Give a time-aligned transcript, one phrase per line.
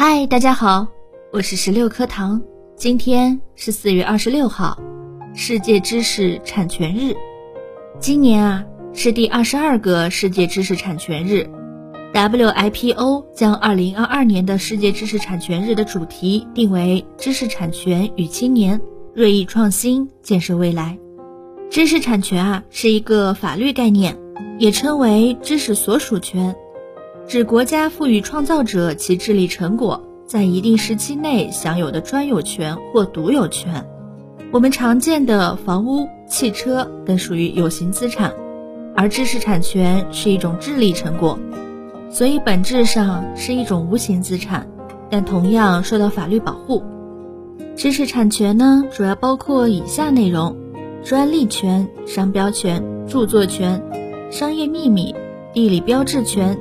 [0.00, 0.86] 嗨，大家好，
[1.32, 2.40] 我是十六颗糖。
[2.76, 4.80] 今天是四月二十六号，
[5.34, 7.16] 世界知识产权日。
[7.98, 8.64] 今年啊
[8.94, 11.50] 是第二十二个世界知识产权日。
[12.14, 18.80] WIPO 将二零二二年的世界知识产权日的主题定为“知识产权与青年，
[19.14, 20.96] 锐意创新，建设未来”。
[21.72, 24.16] 知识产权啊是一个法律概念，
[24.60, 26.54] 也称为知识所属权。
[27.28, 33.84] 指国家赋予创造者其智力成果在一定时期内享有的专有权或独有权。
[34.50, 38.32] 我们常见的房屋、汽车等属于有形资产，
[38.96, 41.38] 而知识产权是一种智力成果，
[42.08, 44.66] 所以本质上是一种无形资产，
[45.10, 46.82] 但同样受到法律保护。
[47.76, 50.56] 知识产权呢，主要包括以下内容：
[51.04, 53.82] 专利权、商标权、著作权、
[54.30, 55.14] 商业秘密、
[55.52, 56.58] 地理标志权。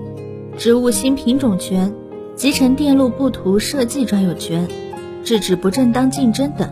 [0.57, 1.93] 植物新品种权、
[2.35, 4.67] 集成电路布图设计专有权、
[5.23, 6.67] 制止不正当竞争等。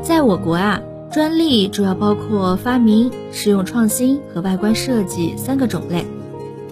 [0.00, 6.06] 在我国啊，专利主要包括发明、实用创新和外观设计三个种类。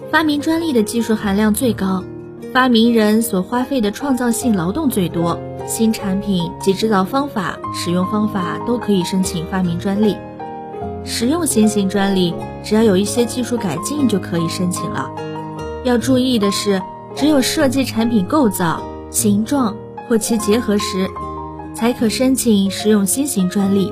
[0.09, 2.03] 发明专利的技术含量最高，
[2.51, 10.17] 发明人所花费的创造性劳动最多，新产品及制造方法、使用方法都可以申请发明专利。
[11.05, 15.11] 实用新型专利只要有一些技术改进就可以申请了。
[15.83, 16.81] 要注意的是，
[17.15, 19.75] 只有设计产品构造、形状
[20.07, 21.09] 或其结合时，
[21.73, 23.91] 才可申请实用新型专利。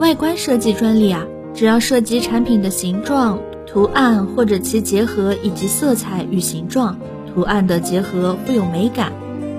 [0.00, 6.98] 外观设计专利啊，只要涉及产品的形状、图案或者其结合以及色彩与形状、
[7.32, 9.12] 图案的结合富有美感，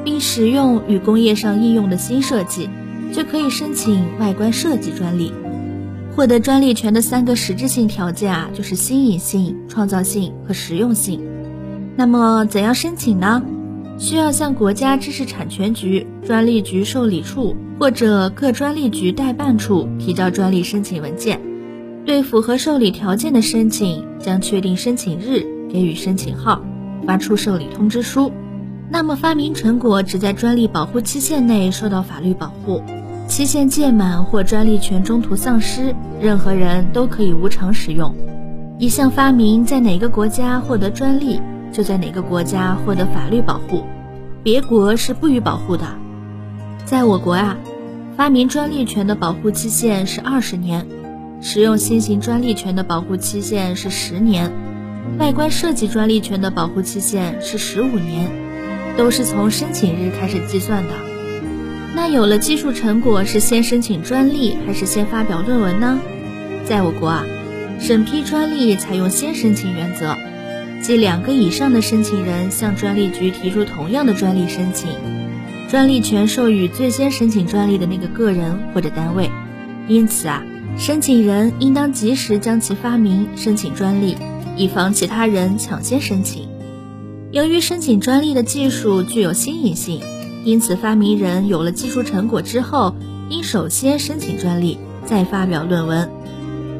[0.04, 2.70] 并使用与工业上应用的新设计，
[3.14, 5.32] 就可以申请外观设计专利。
[6.16, 11.22] 获得专利权的三个实质性条件啊，就是新颖性、创造性和实用性。
[11.96, 13.44] 那么怎样申请呢？
[14.00, 21.40] 需要向国家知识产权局、专利局受理处或者各专利局代办处提交专利申请文件。
[22.06, 26.62] 对符合受理条件的申请，将确定申请日，给予申请号，
[27.06, 28.32] 发出受理通知书。
[28.90, 32.82] 那么发明成果只在专利保护期限内受到法律保护，
[33.28, 38.14] 期限届满或专利权中途丧失，任何人都可以无偿使用。
[38.80, 41.40] 一项发明在哪个国家获得专利？
[41.74, 43.84] 就在哪个国家获得法律保护，
[44.44, 45.86] 别国是不予保护的。
[46.86, 47.58] 在我国啊，
[48.16, 50.86] 发明专利权的保护期限是二十年，
[51.42, 54.52] 使用新型专利权的保护期限是十年，
[55.18, 58.30] 外观设计专利权的保护期限是十五年，
[58.96, 60.92] 都是从申请日开始计算的。
[61.96, 66.00] 那有了技术成果，是先申请专利还是先发表论文呢？
[66.66, 67.26] 在我国啊，
[67.80, 70.16] 审批专利采用先申请原则。
[70.84, 74.90] 即两个以上的申请人向专利局提出同样的专利申请，
[75.70, 79.32] 专利权授予最先申请专利的那个个人或者单位。
[79.88, 80.44] 因此啊，
[80.78, 84.18] 申请人应当及时将其发明申请专利，
[84.58, 86.50] 以防其他人抢先申请。
[87.32, 90.02] 由于申请专利的技术具有新颖性，
[90.44, 92.94] 因此发明人有了技术成果之后，
[93.30, 96.10] 应首先申请专利，再发表论文。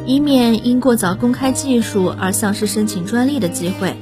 [0.06, 3.96] 以免因过早公开技术而丧失申请专利的机会。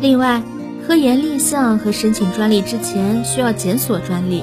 [0.00, 0.42] 另外，
[0.86, 4.42] 科研立项和申请专利之前需要检索专利，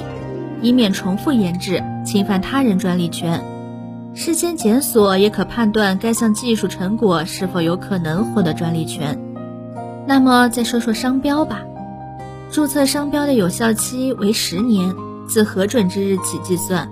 [0.62, 3.42] 以免重复研制侵犯他人专利权。
[4.14, 9.18] 事先检索也可判断该项技术成果是否有可能获得专利权。
[10.06, 11.60] 那么再说说商标吧，
[12.50, 14.94] 注册商标的有效期为十年，
[15.28, 16.88] 自核准之日起计算。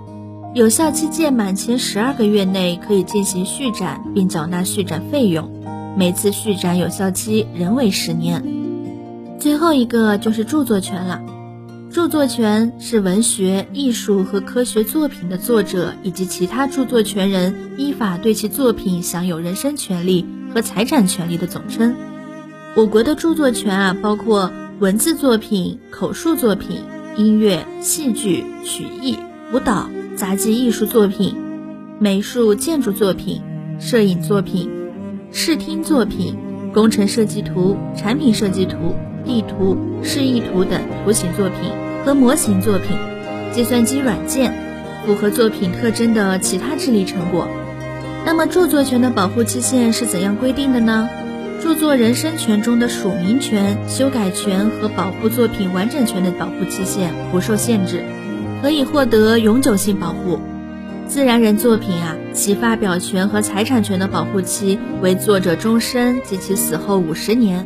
[0.57, 5.63] 有效期届满前十二个月内可以进行续展，并缴纳续展费用。
[5.95, 8.43] 每次续展有效期仍为十年。
[9.39, 11.21] 最后一个就是著作权了。
[11.91, 20.25] 著作权是文学、艺术和科学作品的作者以及其他著作权人依法对其作品享有人身权利
[20.55, 21.95] 和财产权利的总称。
[22.75, 26.81] 我国的著作权啊，包括文字作品、口述作品、
[27.15, 29.19] 音乐、戏剧、曲艺、
[29.53, 29.87] 舞蹈。
[30.17, 31.35] 杂技艺术作品、
[31.99, 33.39] 美术建筑作品、
[33.79, 34.67] 摄影作品、
[35.31, 36.35] 视听作品、
[36.73, 41.71] 工程设计图、产品设计图、地图、示意图等图形作品
[42.03, 42.97] 和模型作品、
[43.53, 44.51] 计算机软件，
[45.05, 47.47] 符合作品特征的其他智力成果。
[48.25, 51.07] 那么，著作权的保护期限是怎样规定的呢？
[51.61, 58.03] 著作人身权中的署名权、修改权和保护作品完整权的保护期限不受限制。
[58.61, 60.39] 可以获得永久性保护。
[61.07, 67.65] 自然人作品啊，其发表权和财产权的保护期为作者终身及其死后五十年；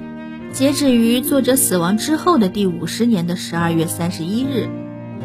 [0.54, 4.70] 截止于作者死亡之后的第五十年的十二月三十一日，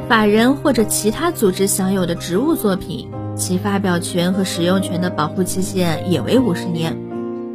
[0.09, 6.97] 法人或者其他组织享有的植物作品，其发表权和使用权的保护期限也为五十年，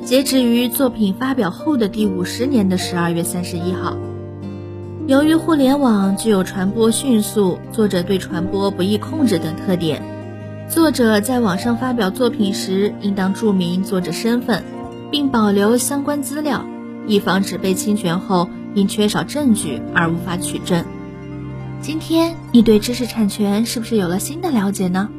[0.06, 3.98] 截止于作品发表后的第五十年的十二月三十一号。
[5.08, 10.04] 由于互联网具有传播迅速、作者对传播不易控制等特点，
[10.70, 14.64] 作者在网上发表作品时，应当注明作者身份，
[15.10, 16.66] 并保留相关资料。
[17.08, 20.86] 以防止被侵权后因缺少证据而无法取证。
[21.82, 25.10] 今天你对知识产权是不是有了新的了解呢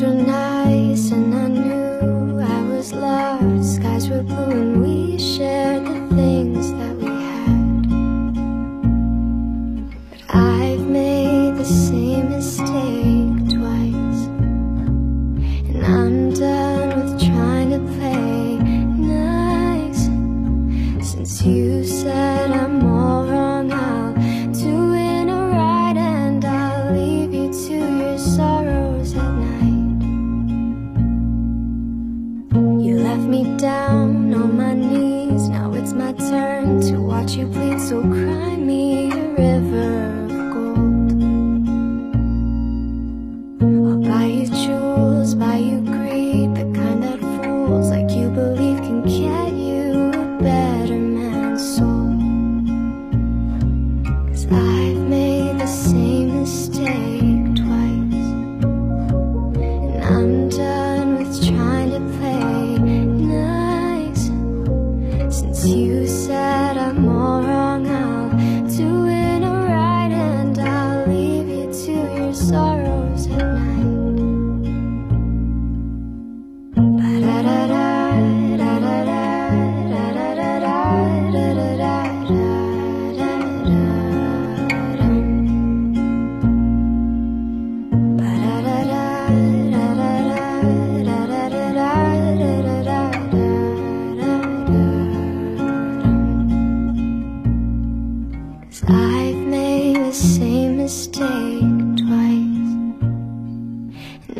[0.00, 0.29] to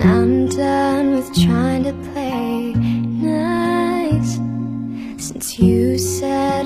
[0.02, 4.40] I'm done with trying to play nice.
[5.22, 6.59] Since you said